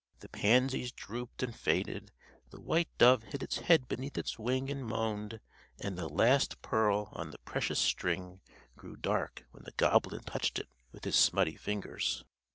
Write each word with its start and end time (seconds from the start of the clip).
The 0.21 0.29
pansies 0.29 0.91
drooped 0.91 1.43
and 1.43 1.55
faded, 1.55 2.11
the 2.49 2.59
white 2.59 2.87
dove 2.97 3.21
hid 3.21 3.43
its 3.43 3.57
head 3.59 3.87
beneath 3.87 4.17
its 4.17 4.39
wing 4.39 4.71
and 4.71 4.83
moaned; 4.83 5.39
and 5.79 5.95
the 5.95 6.07
last 6.09 6.59
pearl 6.63 7.09
on 7.13 7.29
the 7.29 7.37
precious 7.45 7.77
string 7.77 8.41
grew 8.75 8.95
dark 8.95 9.45
when 9.51 9.63
the 9.63 9.73
goblin 9.77 10.23
touched 10.23 10.57
it 10.57 10.69
with 10.91 11.03
his 11.03 11.15
smutty 11.17 11.55
fingers. 11.55 12.23